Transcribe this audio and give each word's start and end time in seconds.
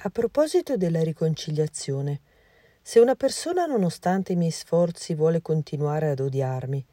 A 0.00 0.10
proposito 0.10 0.76
della 0.76 1.02
riconciliazione, 1.02 2.20
se 2.80 3.00
una 3.00 3.16
persona 3.16 3.66
nonostante 3.66 4.32
i 4.32 4.36
miei 4.36 4.52
sforzi 4.52 5.12
vuole 5.12 5.42
continuare 5.42 6.08
ad 6.08 6.20
odiarmi, 6.20 6.86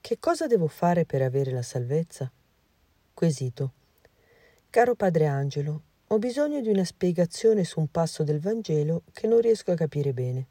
che 0.00 0.20
cosa 0.20 0.46
devo 0.46 0.68
fare 0.68 1.04
per 1.04 1.22
avere 1.22 1.50
la 1.50 1.62
salvezza? 1.62 2.30
Quesito. 3.12 3.72
Caro 4.70 4.94
Padre 4.94 5.26
Angelo, 5.26 5.82
ho 6.06 6.18
bisogno 6.18 6.60
di 6.60 6.68
una 6.68 6.84
spiegazione 6.84 7.64
su 7.64 7.80
un 7.80 7.88
passo 7.90 8.22
del 8.22 8.38
Vangelo 8.38 9.02
che 9.10 9.26
non 9.26 9.40
riesco 9.40 9.72
a 9.72 9.76
capire 9.76 10.12
bene. 10.12 10.46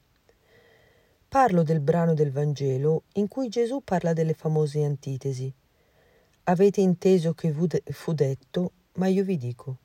Parlo 1.30 1.64
del 1.64 1.80
brano 1.80 2.14
del 2.14 2.34
Vangelo 2.34 3.04
in 3.14 3.30
cui 3.30 3.48
Gesù 3.48 3.84
parla 3.86 4.12
delle 4.12 4.34
famose 4.34 4.84
antitesi. 4.84 5.50
Avete 6.44 6.82
inteso 6.82 7.34
che 7.34 7.56
fu 7.86 8.12
detto, 8.12 8.72
ma 8.96 9.08
io 9.08 9.24
vi 9.24 9.38
dico. 9.38 9.78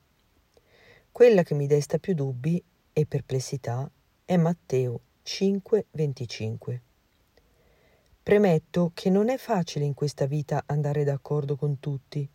Quella 1.16 1.44
che 1.44 1.54
mi 1.54 1.66
desta 1.66 1.96
più 1.96 2.12
dubbi 2.12 2.62
e 2.92 3.06
perplessità 3.06 3.90
è 4.26 4.36
Matteo 4.36 5.00
5:25. 5.22 6.80
Premetto 8.22 8.90
che 8.92 9.08
non 9.08 9.30
è 9.30 9.38
facile 9.38 9.86
in 9.86 9.94
questa 9.94 10.26
vita 10.26 10.64
andare 10.66 11.04
d'accordo 11.04 11.56
con 11.56 11.80
tutti 11.80 12.28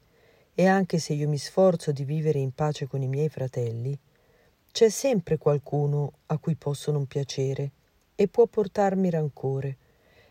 e 0.56 0.66
anche 0.66 0.98
se 0.98 1.14
io 1.14 1.30
mi 1.30 1.38
sforzo 1.38 1.92
di 1.92 2.04
vivere 2.04 2.40
in 2.40 2.56
pace 2.56 2.88
con 2.88 3.04
i 3.04 3.08
miei 3.08 3.30
fratelli, 3.30 3.96
c'è 4.72 4.90
sempre 4.90 5.38
qualcuno 5.38 6.14
a 6.26 6.40
cui 6.40 6.56
posso 6.56 6.92
non 6.92 7.06
piacere 7.06 7.72
e 8.16 8.28
può 8.28 8.48
portarmi 8.48 9.12
rancore 9.12 9.78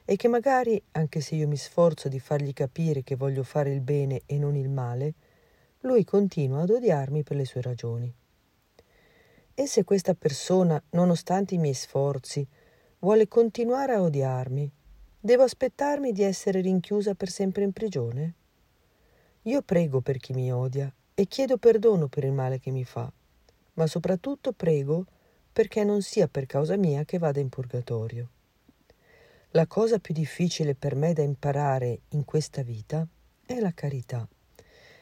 e 0.05 0.16
che 0.16 0.27
magari, 0.27 0.82
anche 0.91 1.21
se 1.21 1.37
io 1.37 1.46
mi 1.46 1.57
sforzo 1.57 2.09
di 2.09 2.19
fargli 2.19 2.52
capire 2.52 3.05
che 3.05 3.15
voglio 3.15 3.45
fare 3.45 3.73
il 3.73 3.80
bene 3.80 4.23
e 4.27 4.38
non 4.38 4.57
il 4.57 4.69
male, 4.69 5.15
lui 5.82 6.02
continua 6.02 6.62
ad 6.62 6.71
odiarmi 6.71 7.23
per 7.23 7.37
le 7.37 7.45
sue 7.45 7.62
ragioni. 7.62 8.12
E 9.60 9.66
se 9.66 9.84
questa 9.84 10.14
persona, 10.14 10.82
nonostante 10.92 11.55
i 11.55 11.59
miei 11.59 11.74
sforzi, 11.74 12.48
vuole 13.01 13.29
continuare 13.29 13.93
a 13.93 14.01
odiarmi, 14.01 14.73
devo 15.21 15.43
aspettarmi 15.43 16.12
di 16.12 16.23
essere 16.23 16.62
rinchiusa 16.62 17.12
per 17.12 17.29
sempre 17.29 17.65
in 17.65 17.73
prigione? 17.73 18.35
Io 19.43 19.60
prego 19.60 20.01
per 20.01 20.16
chi 20.16 20.32
mi 20.32 20.51
odia 20.51 20.90
e 21.12 21.26
chiedo 21.26 21.59
perdono 21.59 22.09
per 22.09 22.24
il 22.24 22.32
male 22.32 22.59
che 22.59 22.70
mi 22.70 22.85
fa, 22.85 23.12
ma 23.74 23.87
soprattutto 23.87 24.52
prego 24.52 25.04
perché 25.52 25.85
non 25.85 26.01
sia 26.01 26.26
per 26.26 26.46
causa 26.46 26.79
mia 26.79 27.04
che 27.04 27.18
vada 27.18 27.38
in 27.38 27.51
purgatorio. 27.51 28.30
La 29.51 29.66
cosa 29.66 29.98
più 29.98 30.15
difficile 30.15 30.74
per 30.74 30.95
me 30.95 31.13
da 31.13 31.20
imparare 31.20 32.01
in 32.13 32.24
questa 32.24 32.63
vita 32.63 33.07
è 33.45 33.60
la 33.60 33.74
carità 33.74 34.26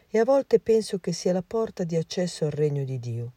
e 0.08 0.18
a 0.18 0.24
volte 0.24 0.58
penso 0.58 0.98
che 0.98 1.12
sia 1.12 1.32
la 1.32 1.44
porta 1.46 1.84
di 1.84 1.94
accesso 1.94 2.44
al 2.44 2.50
regno 2.50 2.82
di 2.82 2.98
Dio. 2.98 3.32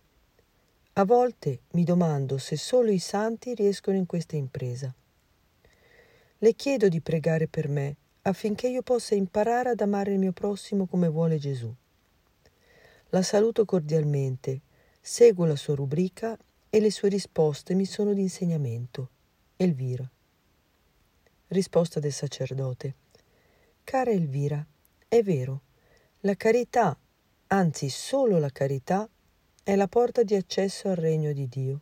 A 1.02 1.04
volte 1.04 1.62
mi 1.72 1.84
domando 1.84 2.38
se 2.38 2.56
solo 2.56 2.92
i 2.92 3.00
santi 3.00 3.56
riescono 3.56 3.98
in 3.98 4.06
questa 4.06 4.36
impresa. 4.36 4.94
Le 6.38 6.54
chiedo 6.54 6.90
di 6.90 7.02
pregare 7.02 7.48
per 7.48 7.70
me 7.70 7.96
affinché 8.22 8.68
io 8.68 8.84
possa 8.84 9.16
imparare 9.16 9.72
ad 9.72 9.82
amare 9.82 10.12
il 10.12 10.20
mio 10.20 10.32
prossimo 10.32 10.86
come 10.86 11.08
vuole 11.08 11.40
Gesù. 11.40 11.74
La 13.10 13.24
saluto 13.24 13.66
cordialmente, 13.66 14.62
seguo 15.02 15.46
la 15.46 15.56
sua 15.56 15.74
rubrica 15.74 16.38
e 16.70 16.80
le 16.80 16.92
sue 16.92 17.10
risposte 17.10 17.74
mi 17.74 17.86
sono 17.86 18.14
di 18.14 18.22
insegnamento. 18.22 19.10
Elvira. 19.58 20.08
Risposta 21.48 22.00
del 22.00 22.14
sacerdote. 22.14 22.94
Cara 23.84 24.12
Elvira, 24.12 24.64
è 25.08 25.24
vero, 25.24 25.62
la 26.20 26.36
carità, 26.36 26.96
anzi 27.48 27.90
solo 27.90 28.38
la 28.38 28.52
carità, 28.52 29.10
è 29.64 29.76
la 29.76 29.88
porta 29.88 30.24
di 30.24 30.34
accesso 30.34 30.90
al 30.90 30.96
regno 30.96 31.34
di 31.34 31.48
Dio. 31.48 31.80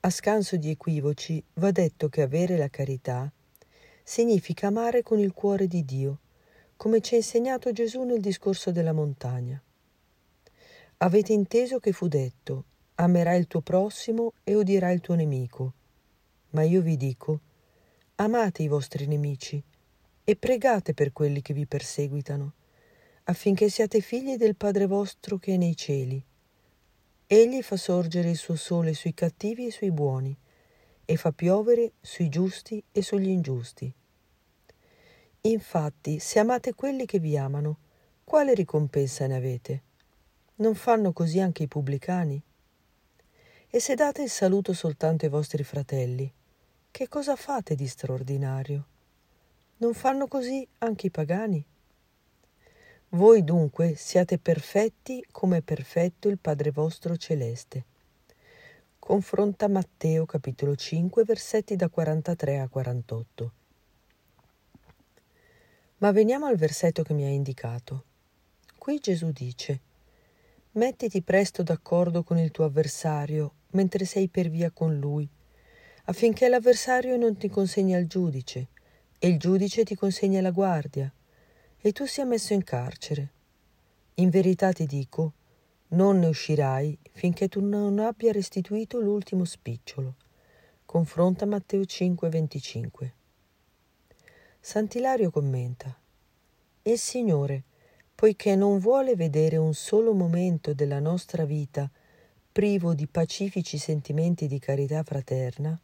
A 0.00 0.08
scanso 0.08 0.56
di 0.56 0.70
equivoci 0.70 1.42
va 1.54 1.70
detto 1.70 2.08
che 2.08 2.22
avere 2.22 2.56
la 2.56 2.70
carità 2.70 3.30
significa 4.02 4.68
amare 4.68 5.02
con 5.02 5.18
il 5.18 5.34
cuore 5.34 5.66
di 5.66 5.84
Dio, 5.84 6.20
come 6.76 7.02
ci 7.02 7.12
ha 7.12 7.18
insegnato 7.18 7.72
Gesù 7.72 8.04
nel 8.04 8.22
discorso 8.22 8.70
della 8.70 8.94
montagna. 8.94 9.60
Avete 10.96 11.34
inteso 11.34 11.78
che 11.78 11.92
fu 11.92 12.08
detto, 12.08 12.64
amerai 12.94 13.38
il 13.38 13.46
tuo 13.46 13.60
prossimo 13.60 14.32
e 14.42 14.54
odierai 14.54 14.94
il 14.94 15.00
tuo 15.02 15.16
nemico. 15.16 15.74
Ma 16.50 16.62
io 16.62 16.80
vi 16.80 16.96
dico, 16.96 17.40
amate 18.16 18.62
i 18.62 18.68
vostri 18.68 19.06
nemici 19.06 19.62
e 20.24 20.36
pregate 20.36 20.94
per 20.94 21.12
quelli 21.12 21.42
che 21.42 21.52
vi 21.52 21.66
perseguitano, 21.66 22.52
affinché 23.24 23.68
siate 23.68 24.00
figli 24.00 24.36
del 24.36 24.56
Padre 24.56 24.86
vostro 24.86 25.36
che 25.36 25.52
è 25.52 25.56
nei 25.58 25.76
cieli 25.76 26.24
Egli 27.32 27.62
fa 27.62 27.76
sorgere 27.76 28.28
il 28.28 28.36
suo 28.36 28.56
sole 28.56 28.92
sui 28.92 29.14
cattivi 29.14 29.68
e 29.68 29.70
sui 29.70 29.92
buoni, 29.92 30.36
e 31.04 31.16
fa 31.16 31.30
piovere 31.30 31.92
sui 32.00 32.28
giusti 32.28 32.82
e 32.90 33.02
sugli 33.02 33.28
ingiusti. 33.28 33.94
Infatti, 35.42 36.18
se 36.18 36.40
amate 36.40 36.74
quelli 36.74 37.06
che 37.06 37.20
vi 37.20 37.36
amano, 37.36 37.78
quale 38.24 38.52
ricompensa 38.52 39.28
ne 39.28 39.36
avete? 39.36 39.82
Non 40.56 40.74
fanno 40.74 41.12
così 41.12 41.38
anche 41.38 41.62
i 41.62 41.68
pubblicani? 41.68 42.42
E 43.68 43.78
se 43.78 43.94
date 43.94 44.22
il 44.22 44.30
saluto 44.30 44.72
soltanto 44.72 45.24
ai 45.24 45.30
vostri 45.30 45.62
fratelli, 45.62 46.28
che 46.90 47.06
cosa 47.06 47.36
fate 47.36 47.76
di 47.76 47.86
straordinario? 47.86 48.86
Non 49.76 49.94
fanno 49.94 50.26
così 50.26 50.66
anche 50.78 51.06
i 51.06 51.10
pagani? 51.12 51.64
Voi 53.14 53.42
dunque 53.42 53.96
siate 53.96 54.38
perfetti 54.38 55.26
come 55.32 55.56
è 55.56 55.62
perfetto 55.62 56.28
il 56.28 56.38
Padre 56.38 56.70
vostro 56.70 57.16
celeste. 57.16 57.84
Confronta 59.00 59.66
Matteo 59.66 60.24
capitolo 60.26 60.76
5 60.76 61.24
versetti 61.24 61.74
da 61.74 61.88
43 61.88 62.60
a 62.60 62.68
48. 62.68 63.52
Ma 65.96 66.12
veniamo 66.12 66.46
al 66.46 66.54
versetto 66.54 67.02
che 67.02 67.12
mi 67.12 67.24
ha 67.24 67.28
indicato. 67.28 68.04
Qui 68.78 69.00
Gesù 69.00 69.32
dice, 69.32 69.80
Mettiti 70.72 71.20
presto 71.20 71.64
d'accordo 71.64 72.22
con 72.22 72.38
il 72.38 72.52
tuo 72.52 72.64
avversario 72.64 73.54
mentre 73.70 74.04
sei 74.04 74.28
per 74.28 74.48
via 74.48 74.70
con 74.70 74.96
lui, 74.96 75.28
affinché 76.04 76.48
l'avversario 76.48 77.16
non 77.16 77.36
ti 77.36 77.48
consegni 77.48 77.96
al 77.96 78.06
giudice 78.06 78.68
e 79.18 79.26
il 79.26 79.36
giudice 79.36 79.82
ti 79.82 79.96
consegni 79.96 80.38
alla 80.38 80.52
guardia 80.52 81.12
e 81.82 81.92
tu 81.92 82.06
sia 82.06 82.24
messo 82.24 82.52
in 82.52 82.62
carcere. 82.62 83.30
In 84.14 84.28
verità 84.28 84.70
ti 84.72 84.84
dico, 84.84 85.32
non 85.88 86.18
ne 86.18 86.26
uscirai 86.26 86.98
finché 87.12 87.48
tu 87.48 87.60
non 87.60 87.98
abbia 87.98 88.32
restituito 88.32 89.00
l'ultimo 89.00 89.44
spicciolo. 89.44 90.14
Confronta 90.84 91.46
Matteo 91.46 91.80
5:25. 91.80 93.12
Sant'Ilario 94.60 95.30
commenta: 95.30 95.96
Il 96.82 96.98
Signore, 96.98 97.62
poiché 98.14 98.54
non 98.56 98.78
vuole 98.78 99.16
vedere 99.16 99.56
un 99.56 99.72
solo 99.72 100.12
momento 100.12 100.74
della 100.74 101.00
nostra 101.00 101.44
vita 101.44 101.90
privo 102.52 102.92
di 102.92 103.06
pacifici 103.06 103.78
sentimenti 103.78 104.46
di 104.46 104.58
carità 104.58 105.02
fraterna, 105.02 105.80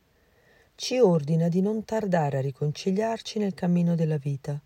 ci 0.75 0.99
ordina 0.99 1.49
di 1.49 1.63
non 1.63 1.85
tardare 1.85 2.37
a 2.39 2.43
riconciliarci 2.43 3.39
nel 3.39 3.55
cammino 3.55 3.95
della 3.95 4.19
vita 4.19 4.61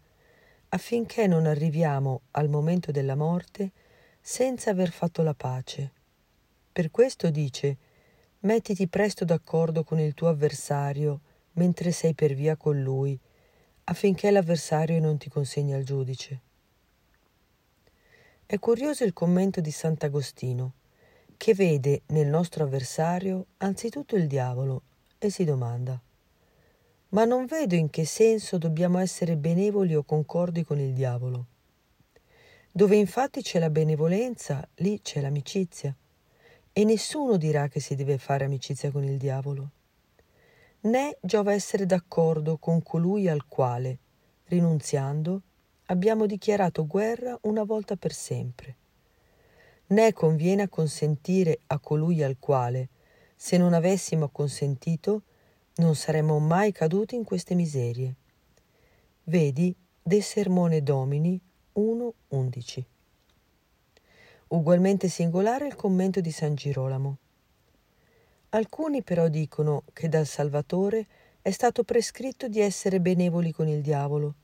affinché 0.70 1.26
non 1.26 1.46
arriviamo 1.46 2.22
al 2.32 2.48
momento 2.48 2.92
della 2.92 3.16
morte 3.16 3.72
senza 4.20 4.70
aver 4.70 4.90
fatto 4.90 5.22
la 5.22 5.34
pace. 5.34 5.92
Per 6.72 6.90
questo 6.90 7.30
dice, 7.30 7.76
mettiti 8.40 8.86
presto 8.86 9.24
d'accordo 9.24 9.82
con 9.82 9.98
il 9.98 10.14
tuo 10.14 10.28
avversario 10.28 11.20
mentre 11.54 11.90
sei 11.90 12.14
per 12.14 12.34
via 12.34 12.56
con 12.56 12.80
lui, 12.80 13.18
affinché 13.84 14.30
l'avversario 14.30 15.00
non 15.00 15.18
ti 15.18 15.28
consegni 15.28 15.74
al 15.74 15.82
giudice. 15.82 16.40
È 18.46 18.58
curioso 18.58 19.04
il 19.04 19.12
commento 19.12 19.60
di 19.60 19.70
Sant'Agostino, 19.70 20.72
che 21.36 21.54
vede 21.54 22.02
nel 22.06 22.28
nostro 22.28 22.64
avversario 22.64 23.46
anzitutto 23.58 24.14
il 24.14 24.26
diavolo 24.26 24.82
e 25.18 25.30
si 25.30 25.44
domanda 25.44 26.00
ma 27.10 27.24
non 27.24 27.46
vedo 27.46 27.74
in 27.74 27.90
che 27.90 28.04
senso 28.04 28.58
dobbiamo 28.58 28.98
essere 28.98 29.36
benevoli 29.36 29.94
o 29.94 30.02
concordi 30.02 30.64
con 30.64 30.78
il 30.78 30.92
diavolo. 30.92 31.46
Dove 32.70 32.96
infatti 32.96 33.42
c'è 33.42 33.58
la 33.58 33.70
benevolenza, 33.70 34.66
lì 34.76 35.00
c'è 35.00 35.20
l'amicizia, 35.20 35.94
e 36.72 36.84
nessuno 36.84 37.36
dirà 37.36 37.68
che 37.68 37.80
si 37.80 37.96
deve 37.96 38.18
fare 38.18 38.44
amicizia 38.44 38.92
con 38.92 39.02
il 39.02 39.16
diavolo. 39.16 39.70
Né 40.82 41.18
giova 41.20 41.52
essere 41.52 41.84
d'accordo 41.84 42.58
con 42.58 42.82
colui 42.82 43.28
al 43.28 43.46
quale, 43.46 43.98
rinunziando, 44.44 45.42
abbiamo 45.86 46.26
dichiarato 46.26 46.86
guerra 46.86 47.36
una 47.42 47.64
volta 47.64 47.96
per 47.96 48.12
sempre. 48.12 48.76
Né 49.88 50.12
conviene 50.12 50.62
acconsentire 50.62 51.58
a 51.66 51.80
colui 51.80 52.22
al 52.22 52.36
quale, 52.38 52.88
se 53.34 53.56
non 53.58 53.72
avessimo 53.72 54.26
acconsentito, 54.26 55.22
non 55.76 55.94
saremmo 55.94 56.38
mai 56.38 56.72
caduti 56.72 57.14
in 57.14 57.24
queste 57.24 57.54
miserie. 57.54 58.14
Vedi 59.24 59.74
De 60.02 60.20
Sermone 60.20 60.82
Domini 60.82 61.40
1.11. 61.76 62.82
Ugualmente 64.48 65.08
singolare 65.08 65.66
il 65.66 65.76
commento 65.76 66.20
di 66.20 66.32
San 66.32 66.54
Girolamo. 66.54 67.16
Alcuni 68.50 69.02
però 69.02 69.28
dicono 69.28 69.84
che 69.92 70.08
dal 70.08 70.26
Salvatore 70.26 71.06
è 71.40 71.50
stato 71.50 71.84
prescritto 71.84 72.48
di 72.48 72.60
essere 72.60 73.00
benevoli 73.00 73.52
con 73.52 73.68
il 73.68 73.80
diavolo, 73.80 74.34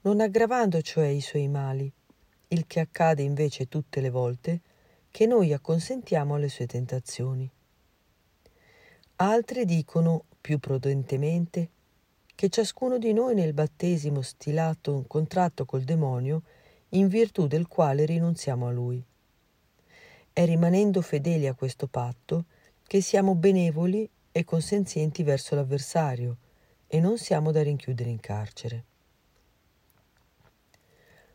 non 0.00 0.20
aggravando 0.20 0.82
cioè 0.82 1.06
i 1.06 1.20
suoi 1.20 1.48
mali, 1.48 1.90
il 2.48 2.66
che 2.66 2.80
accade 2.80 3.22
invece 3.22 3.68
tutte 3.68 4.00
le 4.00 4.10
volte 4.10 4.60
che 5.10 5.26
noi 5.26 5.52
acconsentiamo 5.52 6.34
alle 6.34 6.48
sue 6.48 6.66
tentazioni. 6.66 7.48
Altri 9.16 9.64
dicono, 9.64 10.24
più 10.44 10.58
prudentemente, 10.58 11.70
che 12.34 12.50
ciascuno 12.50 12.98
di 12.98 13.14
noi 13.14 13.34
nel 13.34 13.54
battesimo 13.54 14.20
stilato 14.20 14.94
un 14.94 15.06
contratto 15.06 15.64
col 15.64 15.84
demonio 15.84 16.42
in 16.90 17.08
virtù 17.08 17.46
del 17.46 17.66
quale 17.66 18.04
rinunziamo 18.04 18.66
a 18.66 18.70
lui. 18.70 19.02
È 20.30 20.44
rimanendo 20.44 21.00
fedeli 21.00 21.46
a 21.46 21.54
questo 21.54 21.86
patto 21.86 22.44
che 22.86 23.00
siamo 23.00 23.34
benevoli 23.34 24.06
e 24.30 24.44
consenzienti 24.44 25.22
verso 25.22 25.54
l'avversario 25.54 26.36
e 26.88 27.00
non 27.00 27.16
siamo 27.16 27.50
da 27.50 27.62
rinchiudere 27.62 28.10
in 28.10 28.20
carcere. 28.20 28.84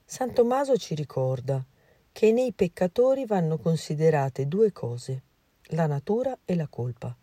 San 0.05 0.33
Tommaso 0.33 0.77
ci 0.77 0.93
ricorda 0.93 1.65
che 2.11 2.31
nei 2.31 2.53
peccatori 2.53 3.25
vanno 3.25 3.57
considerate 3.57 4.47
due 4.47 4.71
cose, 4.71 5.23
la 5.69 5.87
natura 5.87 6.37
e 6.45 6.53
la 6.53 6.67
colpa. 6.67 7.17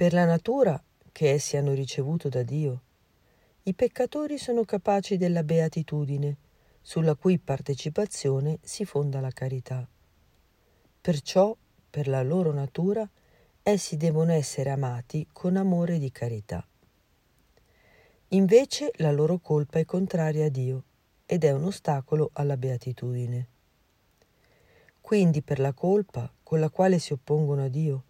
Per 0.00 0.14
la 0.14 0.24
natura 0.24 0.82
che 1.12 1.28
essi 1.28 1.58
hanno 1.58 1.74
ricevuto 1.74 2.30
da 2.30 2.42
Dio, 2.42 2.80
i 3.64 3.74
peccatori 3.74 4.38
sono 4.38 4.64
capaci 4.64 5.18
della 5.18 5.42
beatitudine, 5.42 6.36
sulla 6.80 7.14
cui 7.14 7.38
partecipazione 7.38 8.60
si 8.62 8.86
fonda 8.86 9.20
la 9.20 9.30
carità. 9.30 9.86
Perciò, 11.02 11.54
per 11.90 12.08
la 12.08 12.22
loro 12.22 12.50
natura, 12.50 13.06
essi 13.62 13.98
devono 13.98 14.32
essere 14.32 14.70
amati 14.70 15.26
con 15.34 15.56
amore 15.56 15.98
di 15.98 16.10
carità. 16.10 16.66
Invece 18.28 18.92
la 18.94 19.12
loro 19.12 19.36
colpa 19.36 19.80
è 19.80 19.84
contraria 19.84 20.46
a 20.46 20.48
Dio 20.48 20.82
ed 21.26 21.44
è 21.44 21.50
un 21.50 21.64
ostacolo 21.64 22.30
alla 22.32 22.56
beatitudine. 22.56 23.48
Quindi 25.02 25.42
per 25.42 25.58
la 25.58 25.74
colpa 25.74 26.32
con 26.42 26.58
la 26.58 26.70
quale 26.70 26.98
si 26.98 27.12
oppongono 27.12 27.64
a 27.64 27.68
Dio, 27.68 28.04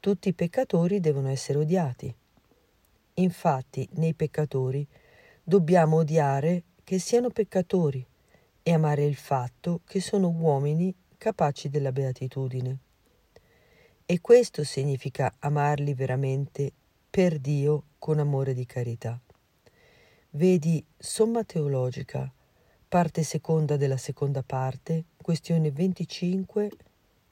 tutti 0.00 0.30
i 0.30 0.34
peccatori 0.34 0.98
devono 0.98 1.28
essere 1.28 1.58
odiati. 1.58 2.12
Infatti 3.14 3.86
nei 3.92 4.14
peccatori 4.14 4.86
dobbiamo 5.42 5.98
odiare 5.98 6.62
che 6.82 6.98
siano 6.98 7.28
peccatori 7.28 8.04
e 8.62 8.72
amare 8.72 9.04
il 9.04 9.14
fatto 9.14 9.82
che 9.84 10.00
sono 10.00 10.28
uomini 10.28 10.94
capaci 11.18 11.68
della 11.68 11.92
beatitudine. 11.92 12.78
E 14.06 14.20
questo 14.22 14.64
significa 14.64 15.34
amarli 15.38 15.92
veramente 15.92 16.72
per 17.10 17.38
Dio 17.38 17.84
con 17.98 18.18
amore 18.18 18.54
di 18.54 18.64
carità. 18.64 19.20
Vedi 20.30 20.82
Somma 20.96 21.44
Teologica, 21.44 22.32
parte 22.88 23.22
seconda 23.22 23.76
della 23.76 23.98
seconda 23.98 24.42
parte, 24.42 25.04
questione 25.20 25.70
25, 25.70 26.70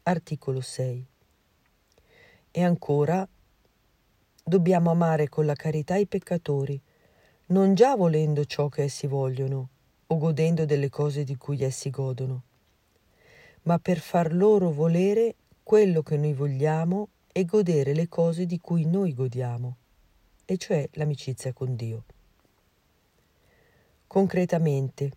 articolo 0.03 0.61
6. 0.61 1.06
E 2.59 2.65
ancora, 2.65 3.25
dobbiamo 4.43 4.91
amare 4.91 5.29
con 5.29 5.47
la 5.47 5.55
carità 5.55 5.95
i 5.95 6.09
peccatori, 6.09 6.83
non 7.47 7.75
già 7.75 7.95
volendo 7.95 8.45
ciò 8.47 8.69
che 8.69 8.83
essi 8.83 9.07
vogliono, 9.07 9.69
o 10.09 10.19
godendo 10.19 10.65
delle 10.65 10.89
cose 10.89 11.23
di 11.23 11.37
cui 11.37 11.63
essi 11.63 11.89
godono, 11.89 12.43
ma 13.63 13.79
per 13.79 14.01
far 14.01 14.35
loro 14.35 14.73
volere 14.73 15.37
quello 15.63 16.03
che 16.03 16.17
noi 16.17 16.33
vogliamo 16.33 17.11
e 17.31 17.45
godere 17.45 17.95
le 17.95 18.09
cose 18.09 18.45
di 18.45 18.59
cui 18.59 18.87
noi 18.87 19.15
godiamo, 19.15 19.77
e 20.45 20.57
cioè 20.57 20.89
l'amicizia 20.95 21.53
con 21.53 21.77
Dio. 21.77 22.03
Concretamente, 24.09 25.13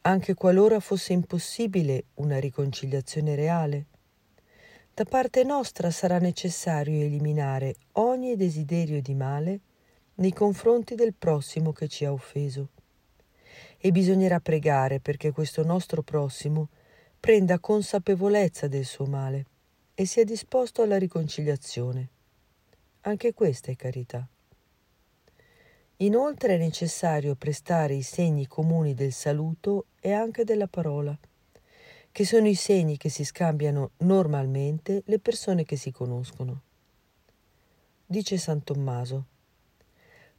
anche 0.00 0.32
qualora 0.32 0.80
fosse 0.80 1.12
impossibile 1.12 2.04
una 2.14 2.40
riconciliazione 2.40 3.34
reale, 3.34 3.84
da 4.98 5.04
parte 5.04 5.44
nostra 5.44 5.92
sarà 5.92 6.18
necessario 6.18 7.04
eliminare 7.04 7.76
ogni 7.92 8.34
desiderio 8.34 9.00
di 9.00 9.14
male 9.14 9.60
nei 10.14 10.32
confronti 10.32 10.96
del 10.96 11.14
prossimo 11.14 11.70
che 11.70 11.86
ci 11.86 12.04
ha 12.04 12.10
offeso. 12.10 12.70
E 13.78 13.92
bisognerà 13.92 14.40
pregare 14.40 14.98
perché 14.98 15.30
questo 15.30 15.62
nostro 15.62 16.02
prossimo 16.02 16.70
prenda 17.20 17.60
consapevolezza 17.60 18.66
del 18.66 18.84
suo 18.84 19.06
male 19.06 19.44
e 19.94 20.04
sia 20.04 20.24
disposto 20.24 20.82
alla 20.82 20.98
riconciliazione. 20.98 22.08
Anche 23.02 23.32
questa 23.34 23.70
è 23.70 23.76
carità. 23.76 24.26
Inoltre 25.98 26.56
è 26.56 26.58
necessario 26.58 27.36
prestare 27.36 27.94
i 27.94 28.02
segni 28.02 28.48
comuni 28.48 28.94
del 28.94 29.12
saluto 29.12 29.84
e 30.00 30.10
anche 30.10 30.42
della 30.42 30.66
parola 30.66 31.16
che 32.18 32.24
sono 32.24 32.48
i 32.48 32.56
segni 32.56 32.96
che 32.96 33.10
si 33.10 33.24
scambiano 33.24 33.92
normalmente 33.98 35.02
le 35.04 35.20
persone 35.20 35.64
che 35.64 35.76
si 35.76 35.92
conoscono. 35.92 36.62
Dice 38.04 38.38
San 38.38 38.64
Tommaso, 38.64 39.24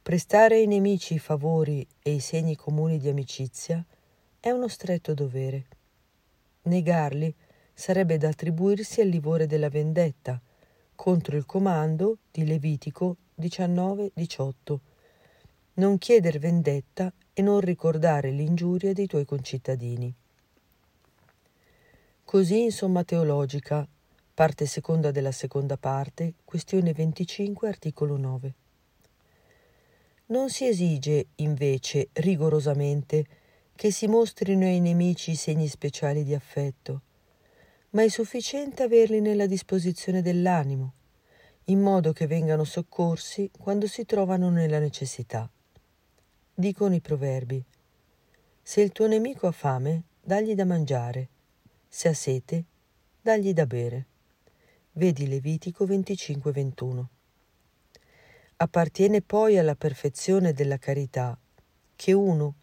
prestare 0.02 0.56
ai 0.56 0.66
nemici 0.66 1.14
i 1.14 1.18
favori 1.18 1.86
e 2.02 2.12
i 2.12 2.20
segni 2.20 2.54
comuni 2.54 2.98
di 2.98 3.08
amicizia 3.08 3.82
è 4.38 4.50
uno 4.50 4.68
stretto 4.68 5.14
dovere. 5.14 5.64
Negarli 6.64 7.34
sarebbe 7.72 8.18
da 8.18 8.28
attribuirsi 8.28 9.00
al 9.00 9.08
livore 9.08 9.46
della 9.46 9.70
vendetta 9.70 10.38
contro 10.94 11.34
il 11.38 11.46
comando 11.46 12.18
di 12.30 12.44
Levitico 12.44 13.16
19-18. 13.40 14.76
Non 15.76 15.96
chieder 15.96 16.38
vendetta 16.38 17.10
e 17.32 17.40
non 17.40 17.60
ricordare 17.60 18.30
l'ingiuria 18.32 18.92
dei 18.92 19.06
tuoi 19.06 19.24
concittadini. 19.24 20.14
Così 22.30 22.62
in 22.62 22.70
somma 22.70 23.02
teologica, 23.02 23.84
parte 24.32 24.64
seconda 24.64 25.10
della 25.10 25.32
seconda 25.32 25.76
parte, 25.76 26.34
questione 26.44 26.92
25, 26.92 27.66
articolo 27.66 28.16
9. 28.16 28.54
Non 30.26 30.48
si 30.48 30.64
esige, 30.64 31.26
invece, 31.34 32.10
rigorosamente 32.12 33.26
che 33.74 33.90
si 33.90 34.06
mostrino 34.06 34.64
ai 34.64 34.78
nemici 34.78 35.34
segni 35.34 35.66
speciali 35.66 36.22
di 36.22 36.32
affetto, 36.32 37.00
ma 37.90 38.04
è 38.04 38.08
sufficiente 38.08 38.84
averli 38.84 39.20
nella 39.20 39.46
disposizione 39.46 40.22
dell'animo, 40.22 40.92
in 41.64 41.80
modo 41.80 42.12
che 42.12 42.28
vengano 42.28 42.62
soccorsi 42.62 43.50
quando 43.58 43.88
si 43.88 44.04
trovano 44.04 44.50
nella 44.50 44.78
necessità. 44.78 45.50
Dicono 46.54 46.94
i 46.94 47.00
proverbi, 47.00 47.60
se 48.62 48.82
il 48.82 48.92
tuo 48.92 49.08
nemico 49.08 49.48
ha 49.48 49.52
fame, 49.52 50.04
dagli 50.20 50.54
da 50.54 50.64
mangiare 50.64 51.29
se 51.92 52.08
ha 52.08 52.14
sete, 52.14 52.64
dagli 53.20 53.52
da 53.52 53.66
bere. 53.66 54.06
Vedi 54.92 55.26
Levitico 55.26 55.84
25-21. 55.84 57.04
Appartiene 58.58 59.20
poi 59.22 59.58
alla 59.58 59.74
perfezione 59.74 60.52
della 60.52 60.78
carità 60.78 61.36
che 61.96 62.12
uno, 62.12 62.54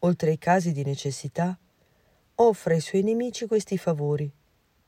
oltre 0.00 0.30
ai 0.30 0.38
casi 0.38 0.72
di 0.72 0.82
necessità, 0.82 1.56
offre 2.34 2.74
ai 2.74 2.80
suoi 2.80 3.02
nemici 3.02 3.46
questi 3.46 3.78
favori, 3.78 4.30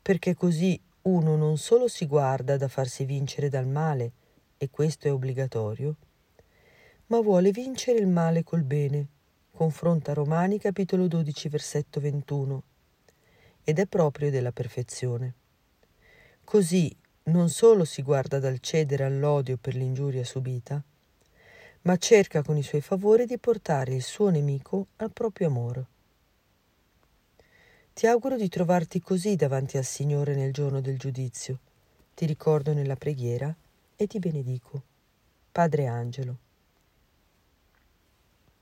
perché 0.02 0.34
così 0.34 0.78
uno 1.02 1.36
non 1.36 1.56
solo 1.56 1.86
si 1.86 2.06
guarda 2.06 2.56
da 2.56 2.66
farsi 2.66 3.04
vincere 3.04 3.48
dal 3.48 3.68
male, 3.68 4.12
e 4.58 4.70
questo 4.70 5.06
è 5.06 5.12
obbligatorio, 5.12 5.96
ma 7.06 7.20
vuole 7.20 7.52
vincere 7.52 7.98
il 7.98 8.08
male 8.08 8.42
col 8.42 8.64
bene. 8.64 9.06
Confronta 9.52 10.12
Romani 10.12 10.58
capitolo 10.58 11.06
12 11.06 11.48
versetto 11.48 12.00
21 12.00 12.62
ed 13.64 13.78
è 13.78 13.86
proprio 13.86 14.30
della 14.30 14.52
perfezione. 14.52 15.34
Così 16.44 16.94
non 17.24 17.48
solo 17.48 17.84
si 17.84 18.02
guarda 18.02 18.38
dal 18.38 18.60
cedere 18.60 19.04
all'odio 19.04 19.56
per 19.56 19.74
l'ingiuria 19.74 20.24
subita, 20.24 20.82
ma 21.82 21.96
cerca 21.96 22.42
con 22.42 22.56
i 22.56 22.62
suoi 22.62 22.82
favori 22.82 23.26
di 23.26 23.38
portare 23.38 23.94
il 23.94 24.02
suo 24.02 24.28
nemico 24.28 24.88
al 24.96 25.10
proprio 25.10 25.48
amore. 25.48 25.86
Ti 27.94 28.06
auguro 28.06 28.36
di 28.36 28.48
trovarti 28.48 29.00
così 29.00 29.36
davanti 29.36 29.76
al 29.76 29.84
Signore 29.84 30.34
nel 30.34 30.52
giorno 30.52 30.80
del 30.80 30.98
giudizio. 30.98 31.58
Ti 32.14 32.26
ricordo 32.26 32.72
nella 32.72 32.96
preghiera 32.96 33.54
e 33.96 34.06
ti 34.06 34.18
benedico. 34.18 34.82
Padre 35.52 35.86
Angelo. 35.86 36.43